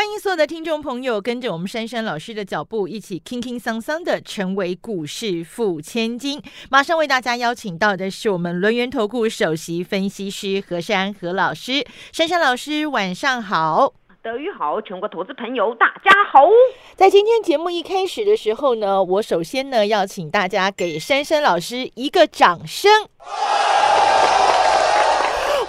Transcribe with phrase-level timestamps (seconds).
[0.00, 6.42] 欢迎所有的听众朋友跟着我们珊珊老师的脚步，一起轻轻桑桑的成为股市富千金。
[6.70, 13.92] 马上为大家邀请到的是我们轮源投顾首席分析师何珊何老师，珊珊老师晚上好。
[14.22, 16.48] 德语好，全国投资朋友大家好。
[16.96, 22.90] 在今天节目一开始的时候呢，我首先呢要请大家给珊珊老师一个掌声。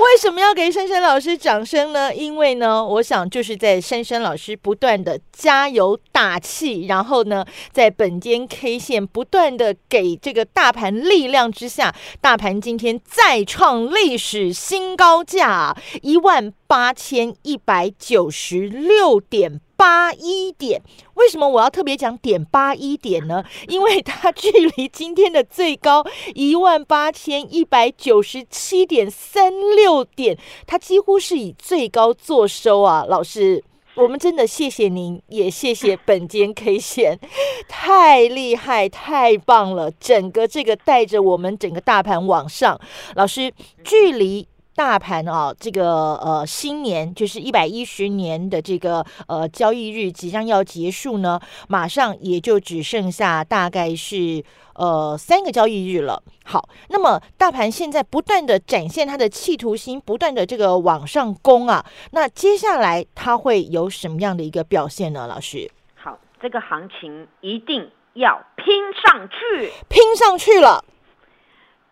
[0.02, 2.14] 为什么要给珊珊老师掌声呢？
[2.14, 19.62] 因为呢，我想就是在珊珊老师不断的加油打气，然后呢，在本间 K 线不断的给这个大盘力量之下，大盘今天再创历史新高价一万八千一百九十六点。
[19.82, 20.80] 八一点，
[21.16, 23.44] 为什么我要特别讲点八一点呢？
[23.68, 30.38] 因为它距离今天的最高一万八千一百九十七点三六点，
[30.68, 33.06] 它几乎是以最高做收啊！
[33.10, 33.64] 老师，
[33.96, 37.20] 我们真的谢谢您，也谢谢本间 K 线，
[37.68, 39.90] 太厉害，太棒了！
[40.00, 42.80] 整个这个带着我们整个大盘往上，
[43.16, 43.52] 老师，
[43.84, 44.48] 距离。
[44.74, 56.24] 大盘啊，这个呃新年就是一百一十年的这个呃交易日即将要结束呢，马上也就只剩下大概是呃三个交易日了。
[56.46, 65.28] 好，那么大盘现在不断的展现它的企图心，不断的这个往上攻啊，那接下来它会有什么样的一个表现呢？
[65.28, 68.66] 老师，好，这个行情一定要拼
[69.04, 70.84] 上去，拼上去了。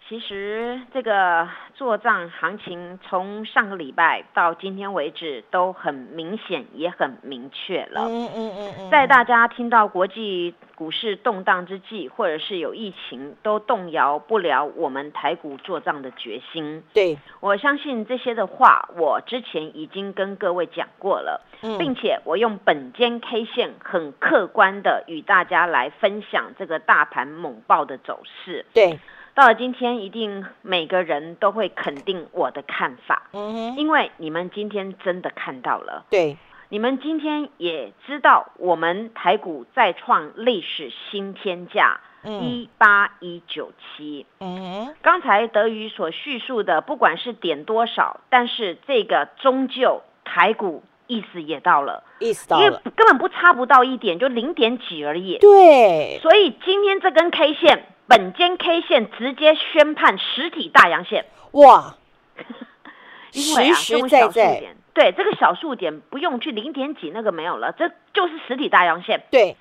[0.09, 8.07] 其实这个做账行情从上个礼拜到今天为止都很明显，也很明确了。
[8.07, 8.89] 嗯嗯嗯嗯。
[8.89, 16.83] 在大家听到国际股市动荡之际，或者是有疫情，都动摇不了我们台股做账的决心。
[16.91, 21.45] 对，我相信这些的话，我之前已经跟各位讲过了，
[21.77, 28.65] 并且我用本间 K 线很客观的与大家来分享这个大盘猛爆的走势。
[28.73, 28.97] 对。
[29.35, 36.35] 到了今天，一定每个人都会肯定我的看法，嗯哼，因为你们今天真的看到了，对，
[36.67, 57.85] 你们今天也知道，我们台股再创历史新天价，一八一九七，嗯，刚才德宇所叙述的，不管是点多少，但是这个终究台股意思也到了，意思到了，因为根本不差不到一点，就零点几而已，对，所以今天这根 K 线。
[58.09, 61.95] 本间 K 线直接宣判实体大阳线，哇！
[63.31, 64.63] 实实在在，
[64.95, 69.21] 对这个小数点不用去零点几那个没有了，这就是实体大阳线。
[69.29, 69.55] 对，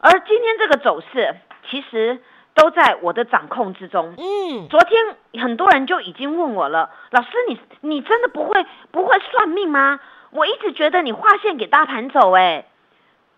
[0.00, 1.36] 而今天这个走势
[1.70, 2.20] 其实
[2.52, 4.14] 都在我的掌控之中。
[4.18, 9.98] 嗯，昨天很多人就已经问我了，老师你你真的不会不会算命吗？
[10.32, 12.66] 我一直觉得你划线给大盘走，哎，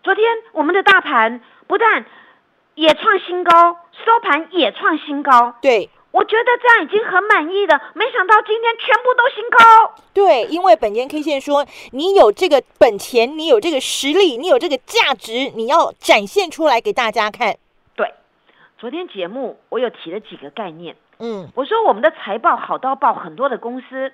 [0.03, 2.05] 昨天我们的大盘不但。
[2.75, 5.55] 也创新高，收盘也创新高。
[5.61, 7.79] 对，我觉得这样已经很满意的。
[7.93, 9.93] 没想到今天全部都新高。
[10.13, 17.55] 对，因为本间 K 线说，你有这个本钱，你有这个实力，你有这个价值，你要展现出来给大家看。
[17.95, 18.13] 对，
[18.77, 20.95] 昨天节目我有提了几个概念。
[21.19, 24.11] 嗯，我说我们的财报好到爆，很多的公司，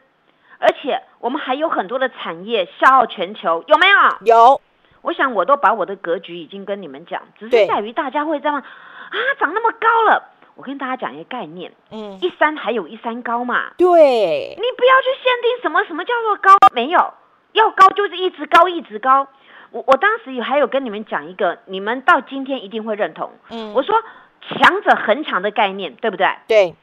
[0.60, 4.36] 而且我们还有很多的产业笑傲全球，有没有？
[4.36, 4.62] 有。
[5.02, 10.24] 我想我都把我的格局已经跟你们讲，只是在于大家会这样啊，涨那么高了。
[10.56, 13.72] 我跟大家讲一个概念，嗯，一山还有一山高嘛。
[13.78, 17.14] 对，你不要去限定什么什么叫做高，没有，
[17.54, 19.28] 要高就是一直高一直高。
[19.72, 23.32] 我我当时有还有跟你们讲一个，你们到今天一定会认同。
[23.50, 23.96] 嗯，我说
[24.42, 26.28] 强者恒强的概念，对不对？
[26.48, 26.76] 对。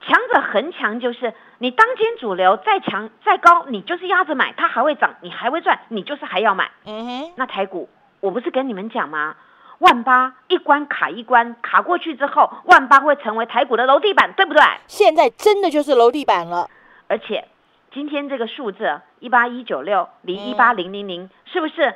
[0.00, 6.70] 强者恒强，就是你当今主流再强再高，你就是压着买，它还会涨，你还会赚，你就是还要买。
[6.86, 7.88] 嗯哼，那台股
[8.20, 9.36] 我不是跟你们讲吗？
[9.78, 14.62] 万八一关卡一关，卡过去之后，万八会成为台股的楼地板，对不对？
[14.86, 16.68] 现在真的就是楼地板了，
[17.06, 17.46] 而且
[17.92, 21.94] 今天这个数字一八一九六离一八零零零，是不是？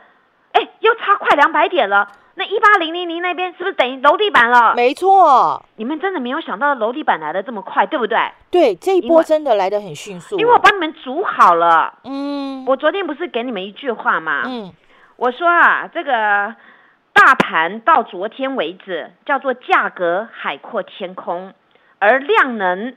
[0.85, 2.09] 哎，又差快两百点了。
[2.37, 4.75] 那一八零零零那边是不是等于楼地板了？
[4.75, 8.19] 没错，你们真的没有想到楼地板来的这么快，对不对？
[8.51, 10.37] 对，这一波真的来的很迅速。
[10.39, 11.95] 因为我帮你们煮好了。
[12.05, 12.65] 嗯。
[12.67, 14.43] 我昨天不是给你们一句话吗？
[14.47, 14.73] 嗯。
[15.17, 16.55] 我说啊，这个
[17.13, 21.55] 大盘到昨天为止叫做价格海阔天空，
[22.01, 22.97] 而量能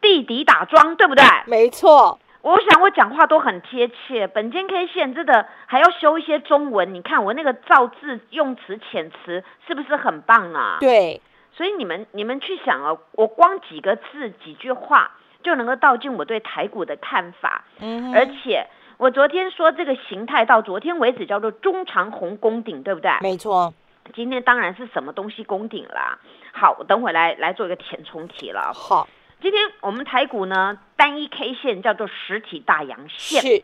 [0.00, 1.24] 地底打桩，对不对？
[1.46, 2.20] 没错。
[2.42, 10.78] 我想我讲话都很贴切，本间 K 线真的还要修一些中文，你看我那个造字用词遣词是不是很棒啊？
[10.80, 11.20] 对，
[11.52, 15.12] 所以你们你们去想啊，我光几个字几句话
[15.42, 23.10] 就能够道尽我对台股的看法，嗯，而且我昨天说这个形态到昨天为止叫做中长红攻顶，对不对？
[23.22, 23.74] 没错，
[24.14, 26.18] 今天当然是什么东西攻顶啦？
[26.52, 28.72] 好，我等会来来做一个填充题了。
[28.72, 29.08] 好。
[29.38, 33.62] 今天我们台股呢，单一 K 线叫做实体大阳线，是。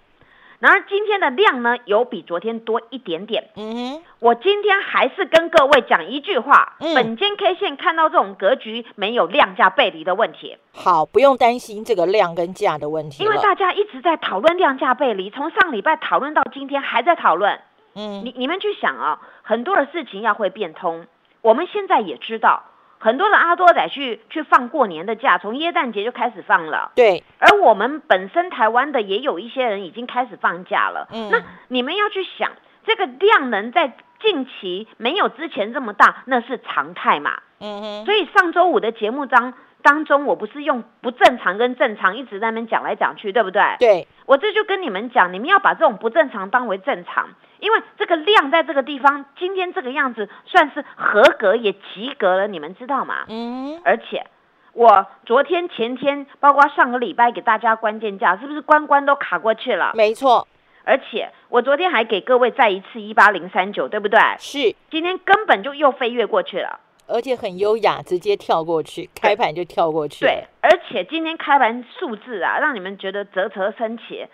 [0.58, 3.50] 然而今天的量呢，有比昨天多一点点。
[3.56, 4.02] 嗯哼。
[4.20, 10.56] 我今天还是跟各位讲一句话，本间 K 线看到这种格局，没有量价背离的问题。
[10.73, 13.25] 好，不用担心这个量跟价的问题。
[13.25, 17.58] 因为大家一直在讨论量价背离，从上礼拜讨论到今天还在讨论。
[17.96, 18.23] 嗯。
[18.25, 21.08] 你你们去想啊，很多的事情要会变通。
[21.40, 22.62] 我们现在也知道。
[23.02, 26.93] 很多的阿多仔去去放过年的假，从耶诞节就开始放了。
[26.94, 31.08] 对，而我们本身台湾的也有一些人已经开始放假了。
[31.12, 32.52] 嗯，那你们要去想，
[32.87, 37.43] 这个量能在近期没有之前这么大，那是常态嘛？
[37.58, 38.04] 嗯哼。
[38.04, 39.52] 所以上周五的节目当
[39.82, 43.62] 当中，我不是用不正常跟正常一直在那边讲来讲去，对不对？
[43.79, 47.29] 对，我这就跟你们讲，你们要把这种不正常当为正常。
[47.58, 53.25] 因为这个量在这个地方，今天这个样子算是合格也及格了，你们知道吗？
[53.29, 53.81] 嗯。
[53.84, 54.26] 而且
[54.73, 59.93] 我昨天、前天，包括上个礼拜给大家关键价，是不是关关都卡过去了？
[59.94, 60.49] 没错。
[60.84, 64.19] 而且我昨天还给各位再一次一八零三九，对不对？
[64.38, 64.75] 是。
[64.90, 66.81] 今天根本就又飞跃过去了，
[67.12, 70.25] 而且很优雅，直接跳过去，开盘就跳过去。
[70.25, 70.44] 对。
[70.62, 74.26] 而且今天开盘数字啊，让你们觉得啧啧称奇。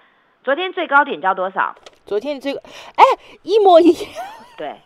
[0.45, 1.75] 昨天最高点叫多少？
[2.07, 2.61] 昨天这个，
[2.97, 3.05] 哎，
[3.43, 4.11] 一模一样。
[4.57, 4.77] 对，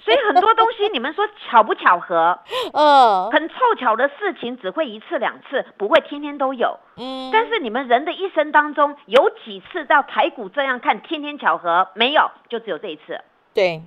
[0.00, 2.38] 所以很多东西你们说巧不巧合？
[2.72, 6.78] 嗯，很凑巧的事情只会一次两次，不会天天都有。
[6.96, 12.30] 嗯，但是你们人的一生当中有几次到台股这样看，天天巧合没有？
[12.48, 13.20] 就只有这一次。
[13.54, 13.82] 对。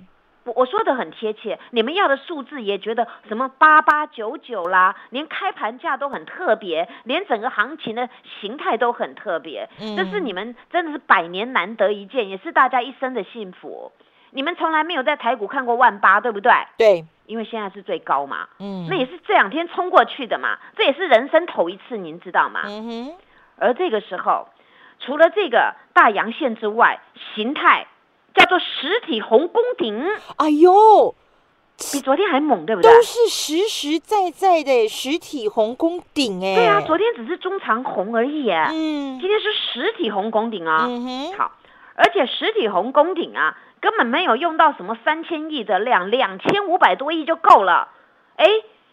[0.46, 8.08] 我我说的很贴切，你们要的数字也觉得什么八八九九啦，连开盘价都很特别，连整个行情的
[8.40, 13.90] 形态都很特别，这是你们真的是百年难得一见，也是大家一生的幸福。
[14.30, 16.52] 你们从来没有在台股看过万八，对不对？
[16.78, 22.62] 对，因为现在是最高嘛，嗯，那也是这两天冲过去的嘛，这也是人生头一次，您知道吗？
[22.66, 23.14] 嗯哼。
[23.58, 24.48] 而这个时候，
[25.00, 27.00] 除了这个大阳线之外，
[27.34, 27.88] 形态。
[28.36, 30.04] 叫做实体红宫顶，
[30.36, 31.14] 哎呦，
[31.92, 32.92] 比昨天还猛，对不对？
[32.92, 41.52] 都是实实在在的实体红宫顶，哎，对啊，昨天只是中长红而已哎，嗯，今天是实体红宫顶啊，嗯哼，好，
[41.94, 47.88] 而且实体红宫顶啊，根本没有用到什么三千亿的量，两千五百多亿就够了，
[48.36, 48.46] 哎，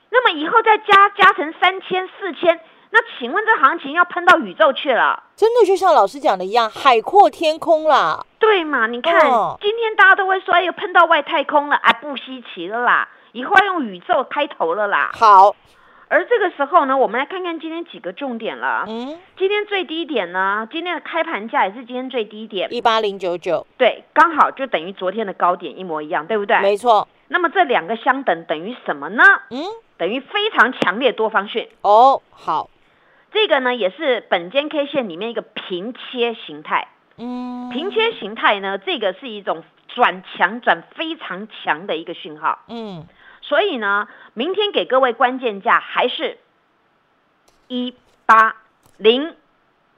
[0.10, 2.60] 那么以后再加加成三千四千。
[2.96, 5.24] 那请问这行情要喷到宇宙去了？
[5.36, 8.24] 真的就像老师讲的一样，海阔天空啦。
[8.38, 8.86] 对嘛？
[8.86, 9.20] 你看
[9.60, 13.10] 今天大家都会说，哎呦，喷到外太空了，哎，不稀奇了啦。
[13.32, 15.10] 以后要用宇宙开头了啦。
[15.16, 15.56] 好，
[16.08, 18.86] 而这个时候呢，我们来看看今天几个重点了。
[18.88, 23.66] 嗯，今天最低点呢，今天的开盘价也是今天最低点，一八零九九。
[23.76, 26.60] 对，刚好就等于昨天的高点一模一样，对不对？
[26.60, 27.08] 没错。
[27.30, 29.24] 那么这两个相等等于什么呢？
[29.50, 29.64] 嗯，
[29.98, 31.68] 等于非常强烈多方讯。
[31.82, 32.70] 哦，好。
[33.34, 36.88] 这个呢，也是本间 K 线里面一个平切形态。
[37.18, 42.60] 嗯，平切形态呢，这个是一种转强转非常强的一个讯号。
[42.68, 43.06] 嗯，
[43.42, 46.38] 所以呢，明天给各位关键价还是
[47.68, 48.56] 一八
[48.98, 49.36] 零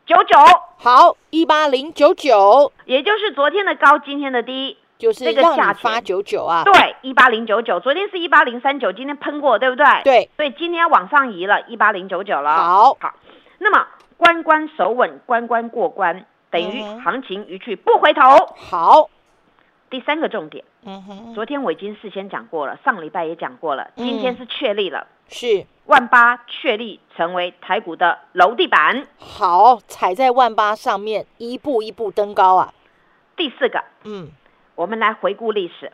[0.06, 0.38] 九九。
[0.78, 4.78] 好，一八零九九，也就是昨天的高，今天的低。
[4.98, 9.86] 就是这个价八九九啊，对，一八零九九，昨天是一八零三九，今天喷过，对不对？
[10.04, 12.56] 对，所以今天要往上移了，一八零九九了。
[12.56, 13.14] 好，好，
[13.60, 13.86] 那么
[14.16, 18.22] 关关守稳，关关过关，等于行情一去不回头。
[18.56, 19.10] 好，
[19.90, 29.06] 第三个重点，嗯哼，昨天我已经事先讲过了，上礼拜也讲过了，今天是确立了，是万八确立成为台股的楼地板。
[29.20, 32.74] 好，踩在万八上面，一步一步登高啊。
[33.36, 34.30] 第四个，嗯。
[34.76, 35.92] 我们来回顾历史，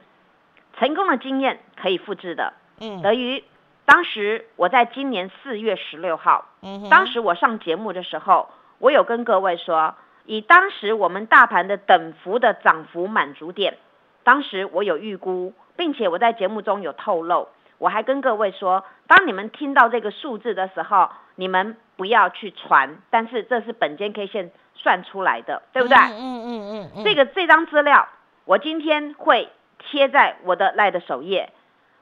[0.78, 2.54] 成功的经验可以复制的。
[2.80, 3.44] 嗯，等于
[3.86, 9.94] 当时我在今年四月十六号，嗯，当时我上节目的时候，我有跟各位说，
[10.26, 13.78] 以当时我们大盘的等幅的涨幅满足点，
[14.24, 25.98] 当时我有预估，并且我在节目中有透露，我还跟各位说，当你们听到这个数字的时候，你们不要去传，但是这是本间 K 线算出来的，对不对？
[25.98, 28.08] 嗯嗯嗯，这个这张资料。
[28.52, 29.48] 我今天会
[29.80, 31.54] 贴在我的赖的首页，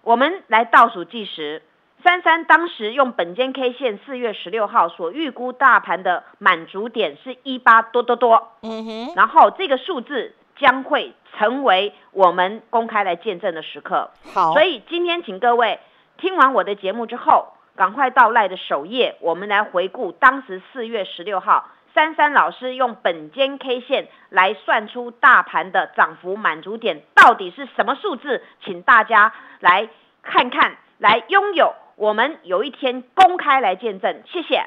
[0.01, 1.61] 我们来倒数计时，
[2.03, 14.09] 三三当时用本间 K 线四月十六号所预估大盘的满足点是一八多多多，嗯哼，然后这个数字将会成为我们公开来见证的时刻。
[14.33, 15.79] 好，所以今天请各位
[16.17, 21.69] 听完我的节目之后，赶快到赖的首页，我们来回顾当时四月十六号。
[21.99, 28.41] 珊珊老师用本间 K 线来算出大盘的涨幅满足点到底是什么数字？
[28.63, 29.89] 请大家来
[30.23, 34.23] 看看，来拥有我们有一天公开来见证。
[34.31, 34.63] 谢谢。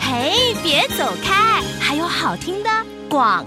[0.00, 2.70] 嘿，别走开，还有好听的
[3.08, 3.46] 广。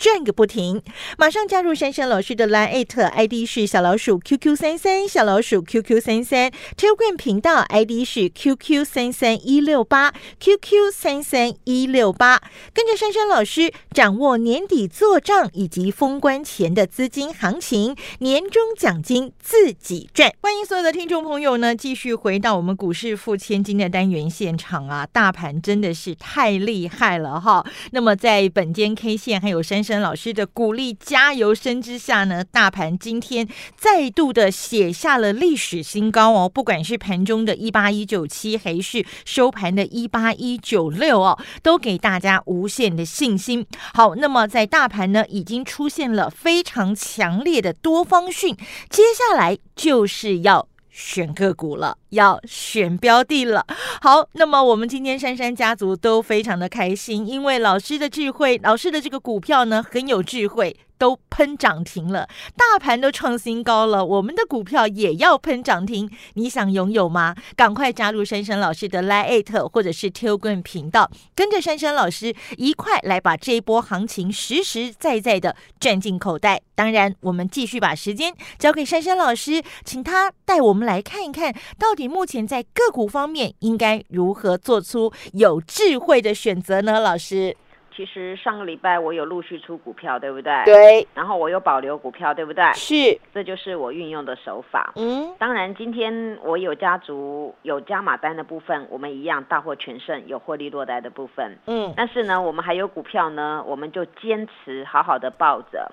[0.00, 0.82] 转个不停，
[1.18, 7.60] 马上加入珊珊老师的 Line ID 是小老鼠 QQ 三三小老鼠 QQ 三三 t e l g r a m 频道
[7.68, 12.40] ID 是 QQ 三三一六八 QQ 三三一六八，
[12.72, 20.32] 跟着珊珊老师掌握年底做账以及封关前的资金行情，年终奖金自己赚。
[20.40, 25.06] 欢迎所有的听众朋友呢，继续回到我们股市付千金的单元现场啊！
[25.12, 27.62] 大盘真的是太厉害了哈。
[27.90, 29.89] 那么在本间 K 线还有珊珊。
[29.98, 36.46] 老师的鼓励加油声之下呢，大盘今天再度的写下了历史新高哦。
[36.46, 43.66] 不管是盘中的一八一九七，还是收盘的一八一九六哦，都给大家无限的信心。
[43.94, 48.54] 好，那么在大盘呢已经出现了非常强烈的多方讯，
[48.90, 50.68] 接下来就是要。
[50.92, 53.66] 选个股了，要选标的了。
[54.00, 60.76] 好，那么我们今天珊珊家族都非常的开心，因为老师的智慧，老师的这个股票呢很有智慧。
[61.00, 66.06] 都喷涨停了，大盘都创新高了，我们的股票也要喷涨停。
[66.34, 67.34] 你想拥有吗？
[67.56, 76.60] 赶快加入珊珊老师的 Lite 或者是 Telegram 频道，跟着珊珊老师一块来把这一波行情实实在在的赚进口袋。
[76.74, 87.00] 当然，我们继续把时间交给珊珊老师，请他带我们来看一看到底目前在个股方面应该如何做出有智慧的选择呢？
[87.00, 87.56] 老师。
[87.92, 90.64] 其实上个礼拜我有陆续出股票，对不对？
[90.64, 91.06] 对。
[91.12, 92.64] 然后我有保留股票，对不对？
[92.72, 93.20] 是。
[93.34, 94.92] 这就是我运用的手法。
[94.96, 95.34] 嗯。
[95.38, 101.58] 当然，今天我有家族有加码单的部分，我们一样大获全胜，有获利落袋的部分。
[101.66, 101.92] 嗯。
[101.94, 105.90] 但是呢，我们还有股票呢，我们就坚持好好的抱着。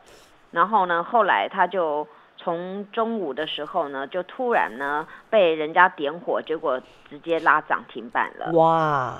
[0.51, 2.07] 然后呢，后来他就
[2.47, 8.53] 从中午的时候呢，就突然呢被人家点火，结果直接拉涨停板了。
[8.53, 9.19] 哇。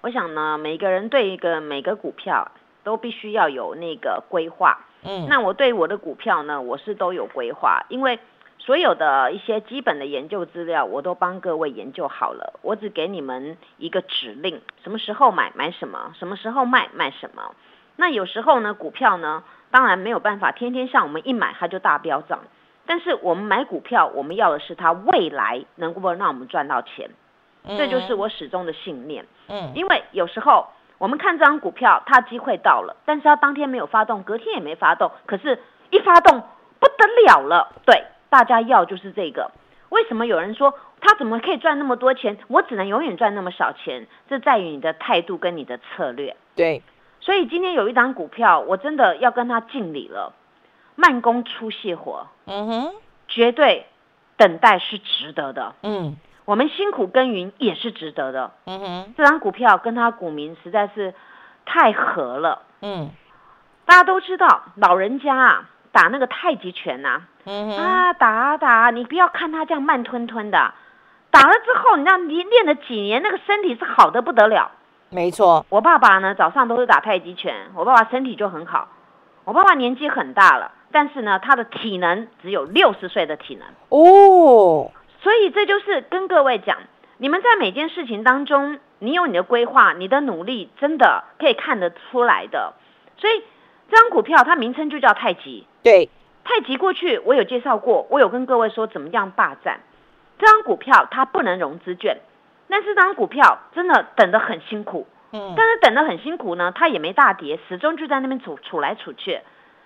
[0.00, 2.50] 我想呢，每个人对一个每个股票
[2.82, 4.86] 都必须要有那个规划。
[5.02, 8.18] 嗯，那我对我的股票呢，我是都有规划，因为
[8.56, 12.58] 所有的一些基本的研究资料，我都帮各位研究好了。
[12.62, 17.54] 我只给你们一个指令，什么时候买买什么，什么时候卖卖什么。
[17.96, 22.40] 那有时候呢，股票呢，当然没有办法天天像我们一买它就大飙涨，
[22.86, 27.10] 但是我们买股票，我们要的是它未来能够让我们赚到钱。
[27.76, 29.26] 这就是我始终的信念。
[29.48, 30.66] 嗯，因为有时候
[30.98, 35.58] 我们看这张股票，它机会到了，但是它当天没有发动，隔天也没发动，可是
[35.90, 36.40] 一发动
[36.78, 37.72] 不得了了。
[37.84, 39.50] 对，大家要就是这个。
[39.90, 42.38] 为什么有人说他怎么可以赚那么多钱？
[42.46, 44.06] 我只能永远赚那么少钱？
[44.28, 46.36] 这在于你的态度跟你的策略。
[46.54, 46.82] 对，
[47.20, 50.34] 所以今天有一张股票，我真的要跟他敬礼了。
[50.96, 52.92] 慢工出细活，嗯哼，
[53.28, 53.86] 绝对
[54.36, 55.74] 等待是值得的。
[55.82, 56.16] 嗯。
[56.46, 58.50] 我们辛苦耕耘也是值得的。
[58.66, 61.14] 嗯哼，这张股票跟他股民实在是
[61.64, 62.62] 太合了。
[62.82, 63.10] 嗯，
[63.84, 67.22] 大家都知道，老人家啊打那个太极拳呐，
[67.78, 70.74] 啊打啊打，你不要看他这样慢吞吞的，
[71.30, 74.72] 打了之后，你让你练了几年，那个身体是好的不得了。
[75.10, 78.88] 没错，我爸爸呢早上都是打太极拳，我爸爸身体就很好。
[79.44, 83.66] 我爸爸年纪很大了，但是呢，他的体能只有六十岁的体能。
[83.88, 84.90] 哦。
[85.22, 86.78] 所以这就是跟各位讲，
[87.18, 92.74] 你们在每件事情当中，你有你的规划，你的努力真的可以看得出来的。
[93.18, 93.42] 所以
[93.90, 95.66] 这张股票它名称就叫太极。
[95.82, 96.08] 对，
[96.44, 99.80] 太极过去我有介绍过，我有跟各位说怎么样霸占
[100.38, 102.18] 这张股票，它不能融资券，
[102.70, 105.06] 但是这张股票真的等得很辛苦。
[105.32, 109.40] 嗯，但是等得很辛苦呢，它也没大跌，始终就在那边处处来处去，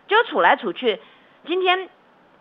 [0.06, 1.00] 就处来处去。
[1.46, 1.88] 今天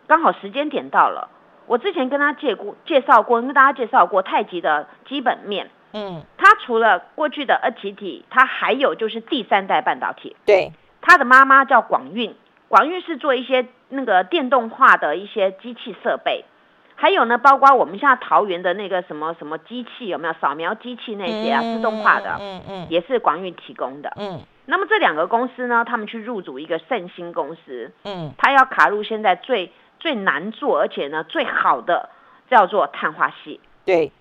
[0.06, 1.28] 刚好时间点到了。
[1.66, 10.36] 我之前跟他介过介绍过，跟大家介绍过太极的基本面，嗯，它除了过去的二极体，它还有就是第三代半导体。
[10.44, 12.34] 对，它的妈妈叫广运，
[12.68, 16.44] 广运是做一些那个电动化的一些机器设备，
[16.96, 24.12] 还有呢，包括我们现在桃园的那个什么什么机器有没有扫描机器那些啊，自动化的，嗯嗯，也是广运提供的。
[24.16, 32.08] 嗯，那么这两个公司呢，他们去入主一个盛兴公司，嗯，他要卡入现在最最难做而且呢最好的
[32.48, 33.60] 叫做碳化系。
[33.84, 34.12] 对。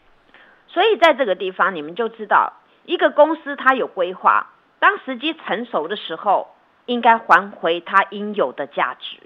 [0.67, 2.53] 所以在这个地方，你们就知道，
[2.85, 4.47] 一个公司它有规划，
[4.79, 6.47] 当时机成熟的时候，
[6.87, 9.17] 应该还回它应有的价值。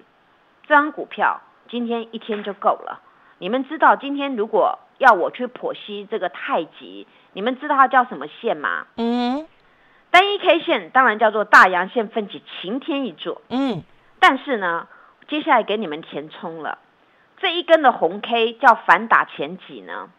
[0.68, 1.39] 这张股票
[1.70, 3.00] 今天一天就够了。
[3.39, 8.88] 你们知道，今天如果要我去剖析这个太极，你们知道它叫什么线吗？
[8.98, 9.48] 嗯，
[10.10, 13.41] 单一 K 线当然叫做大阳线分起晴天一柱。
[13.50, 13.84] 嗯，
[14.20, 14.88] 但是呢，
[15.29, 16.79] 接下来给你们填充了，
[17.39, 20.10] 这一根的红 K 叫反打前几呢？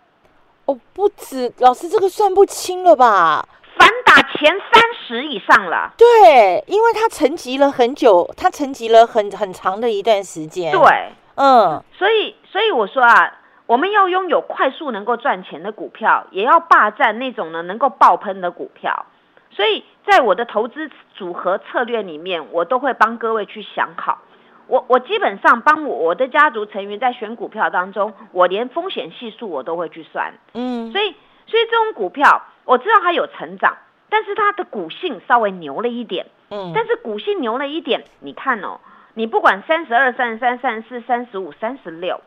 [0.66, 3.48] 哦，不止，老师这个算不清了吧？
[3.76, 5.92] 反打前三十以上了。
[5.96, 10.72] 对，因为它沉寂了很久，它沉寂了很很长的一段时间。
[10.72, 13.32] 对，嗯，所以所以我说啊，
[13.66, 19.06] 我们要拥有快速能够赚钱的股票，也要霸占那种呢能够爆喷的股票。
[19.50, 24.18] 所以在我的投资组合策略里面，我都会帮各位去想好。
[24.66, 31.14] 我我基本上帮我我的家族成员在选股票当中，我连风险系数我都会去算，嗯，所以
[31.46, 33.78] 所以这种股票我知道它有成长，
[34.10, 38.78] 但是它的股性稍微牛了一点，嗯，但是股性牛了一点，你看哦，
[39.18, 42.20] 你不管三十二、三十三、三十四、三十五、三十六，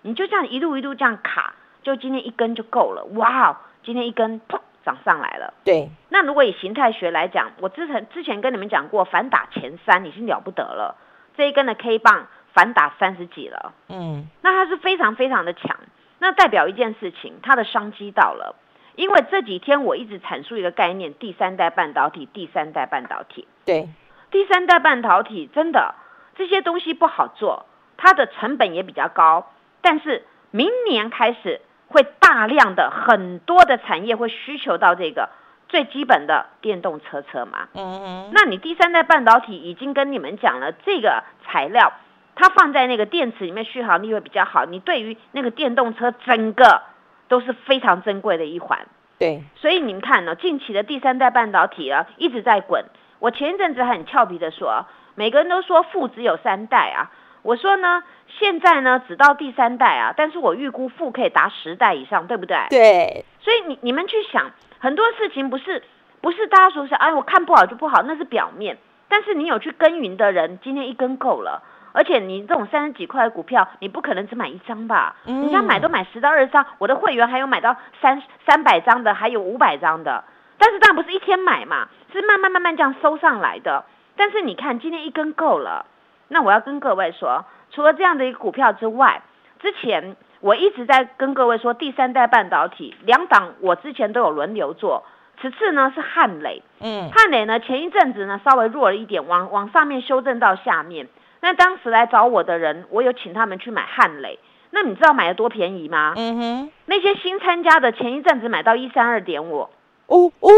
[0.00, 10.96] 你就这样一路一路这样卡，就今天一根就够了，哇，今天一根砰涨上来了，对，那如果以形态学来讲，我之前之前跟你们讲过，反打前三已经了不得了。
[11.36, 15.76] 这一根的 K 棒反打三十几了，嗯，那它是非常非常的强，
[16.18, 18.56] 那代表一件事情，它的商机到了。
[18.96, 23.86] 因为这几天我一直阐述一个概念，第三代半导体，第三代半导体，对，
[24.30, 25.94] 第三代半导体真的
[26.38, 27.66] 这些东西不好做，
[27.98, 29.52] 它的成本也比较高，
[29.82, 35.28] 但是明年开始会大量的很多的产业会需求到这个。
[35.68, 41.92] 最基本的电动车车嘛，嗯嗯，那你第三代半导体已经跟你们讲了，这个材料
[42.34, 46.80] 它放在那个电池里面续航力会比较好，你对于那个电动车整个
[47.28, 48.86] 都是非常珍贵的一环。
[49.18, 52.86] 对，所以你们看呢，近期的第三代半导体啊一直在滚。
[53.18, 54.86] 我前一阵子很俏皮的说，
[55.18, 57.10] 每个人都说富只有三代啊，
[57.42, 62.56] 我说呢，现在呢只到第三代啊，但是我预估富可以达十代以上，对不对？
[62.70, 64.52] 对，所以你你们去想。
[64.78, 65.82] 很多事情不是
[66.20, 68.78] 不是大家说是哎，我看不好就不好，那是表面。
[69.08, 71.64] 但是你有去耕耘的人，今天一根够了。
[71.92, 75.16] 而且你这种三十几块的股票，你不可能只买一张吧？
[75.24, 80.22] 人家买都买十到二十张，我的会员还有买到三三百张的，还有五百张的。
[80.58, 83.84] 但是当然不是一天买嘛，是慢慢慢慢这样收上来的。
[84.18, 85.86] 但是你看今天一根够了，
[86.28, 89.22] 那我要跟各位说，除了这样的一个股票之外，
[89.60, 90.14] 之前。
[90.40, 95.02] 我一直在跟各位说，第三代半导体两档，我之前都有轮流做。
[95.42, 101.08] 此次呢是汉磊，嗯，汉磊呢前一阵子呢稍微弱了一点，往往上面修正到下面。
[101.40, 104.38] 那当时来找我的人，我有请他们去买汉磊。
[104.70, 106.12] 那你知道买的多便宜吗？
[106.16, 109.68] 嗯哼，那些新参加的前一阵子买到一三二点五。
[110.06, 110.50] 哦哦，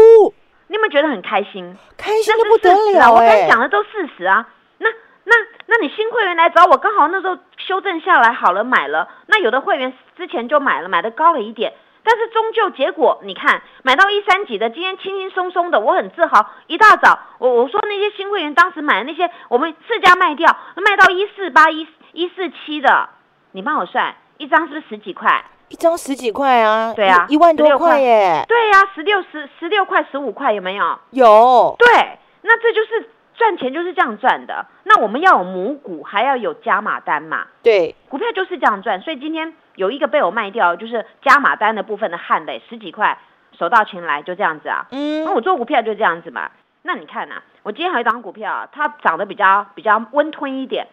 [0.71, 1.77] 你有没有觉得很开心？
[1.97, 4.47] 开心的不得了我刚讲的都事实啊。
[4.77, 4.89] 那
[5.25, 9.09] 那那你新会员来找我，刚好那时候修正下来好了，买了。
[9.25, 11.73] 那有的会员之前就买了，买的高了一点，
[12.05, 16.49] 但是终究结果，你看买到一三几的，今天轻轻松松的，我很自豪。
[16.67, 23.09] 一大早，我我说那些新会员当时买的那些，我们自家卖掉，卖到一四八一一四七的，
[23.51, 25.43] 你帮我算，一张是不是十几块？
[25.71, 26.93] 一张十几块啊？
[26.93, 28.43] 对啊，一万多块耶。
[28.47, 30.99] 对呀，十六十十六块十五块有没有？
[31.11, 31.75] 有。
[31.79, 33.09] 对，那这就是。
[33.33, 37.47] 赚钱就是这样赚的，那我们要有母股，还要有加码单嘛？
[37.63, 39.01] 对，股票就是这样赚。
[39.01, 43.17] 所以今天有一个被我卖掉，就是加码单的部分的汉磊十几块，
[43.57, 44.85] 手到擒来，就这样子啊。
[44.91, 46.51] 嗯，那我做股票就这样子嘛。
[46.83, 50.85] 那你看呐，我今天还有一张股票，它涨得比较比较温吞一点，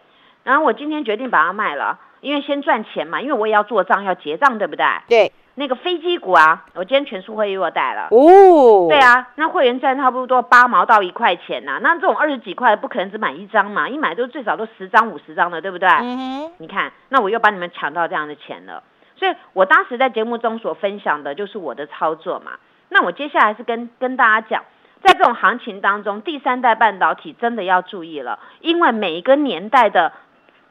[0.43, 4.85] 然后我今天决定把它卖了，因为先赚钱嘛，因为我也要做账要结账，对不对？
[5.07, 5.31] 对。
[5.55, 8.87] 那个飞机股啊，我今天全数会我带了哦。
[8.87, 11.79] 对啊，那会员赚差不多八毛到一块钱呐。
[11.81, 15.89] 那这种二十几块不可能只买一张嘛，一买都最少都十张五十张的，对不对？
[15.89, 16.51] 嗯哼。
[16.59, 18.83] 你看，那我又把你们抢到这样的钱了。
[19.17, 22.53] 所以我当时在节目中所分享的就是我的操作嘛。
[22.87, 24.63] 那我接下来是跟跟大家讲，
[25.03, 30.13] 在这种行情当中，第三代半导体真的要注意了，因为每一个年代的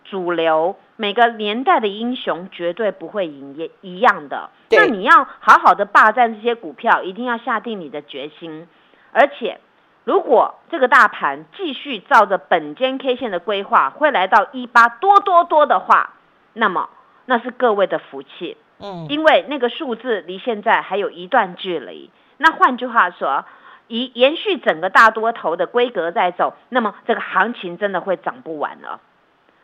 [0.04, 4.50] 主流每个年代的英雄绝对不会一一样的。
[4.70, 8.66] 那你要好好的霸占这些股票，一定要下定你的决心。
[9.12, 9.61] 而且，
[10.02, 16.14] 如果这个大盘继续照着本间 K 线的规划，会来到一八多多多的话，
[16.52, 16.90] 那么
[17.26, 18.56] 那是各位的福气。
[18.80, 22.11] 嗯，因为那个数字离现在还有一段距离。
[22.38, 23.44] 那换句话说，
[23.87, 29.00] 以延续整个大多头的规格在走，那么这个行情真的会涨不完了。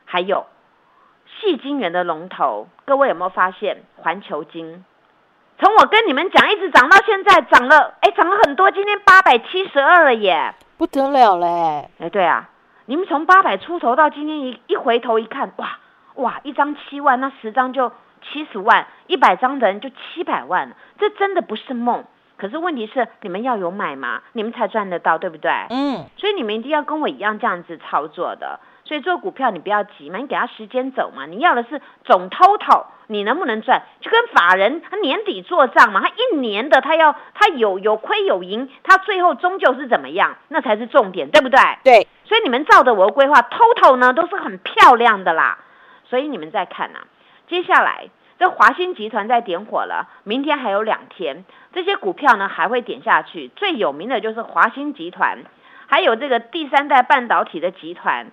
[0.04, 0.46] 还有。
[1.26, 4.84] 细晶圆的龙头，各位有没有发现环球晶？
[5.58, 11.88] 从我跟你们讲，一直涨到现在，涨了，哎，涨了很多，今天八百七十二了耶，不得了嘞！
[11.98, 12.50] 哎，对啊，
[12.86, 15.78] 你们从八百出头到今天一一回头一看，哇
[16.16, 22.04] 哇，一张七万，那十张就七十万，一百张的人就七百万，这真的不是梦。
[22.36, 25.52] 可是问题是，你们要有买嘛，你们才赚得到，对不对？
[25.70, 28.58] 嗯，所以你们一定要跟我一样这样子操作的。
[28.84, 31.24] 所以做股票你不要急嘛，你给他时间走嘛。
[31.24, 33.82] 你要的是总 total，你能不能赚？
[34.00, 40.36] 就跟法人他年底做账嘛，他一年的他要他有有亏有盈，他最后终究是怎么样？
[40.48, 41.58] 那才是重点，对不对？
[41.82, 42.06] 对。
[42.24, 45.58] 所以你们照着我的规划，total 呢都是很漂亮的啦。
[46.04, 46.98] 所以你们再看呐，
[47.48, 53.48] 接下来这华兴集团在点火了，明天还有两天，这些股票呢还会点下去。
[53.56, 55.38] 最有名的就是华兴集团，
[55.86, 58.26] 还有这个第三代半导体的集团。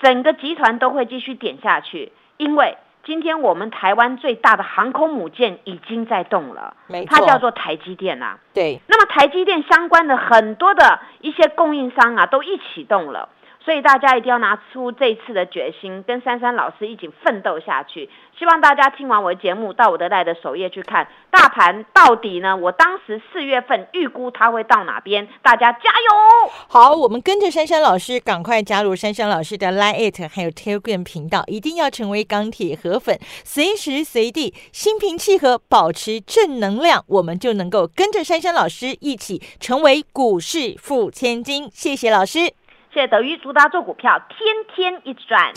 [0.00, 6.74] 整个集团都会继续点下去，因为今天我们台湾最大的航空母舰已经在动了，
[7.06, 8.38] 它叫做台积电啊。
[8.54, 13.28] 对，那么台积电相关的很多的一些供应商啊，都一起动了。
[13.64, 18.10] 所以大家一定要拿出这次的决心，跟珊珊老师一起奋斗下去。
[18.38, 22.54] 希望大家听完我的节目，到我的赖的首页去看大盘到底呢？
[22.56, 25.26] 我当时四月份预估它会到哪边？
[25.40, 26.50] 大家加油！
[26.68, 41.70] 好，我们跟着珊珊老师，赶快加入珊珊老师的 Line It 还有 Telegram 频道，一定要成为钢铁河粉，随时随地心平气和，保持正能量，我们就能够跟着珊珊老师一起成为股市富千金。
[41.72, 42.52] 谢谢老师。
[42.94, 45.52] 谢谢德裕，祝大家做股票天天一直赚。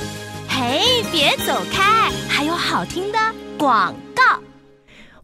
[0.50, 3.20] 嘿，别走开，还有好听的
[3.60, 4.40] 广告。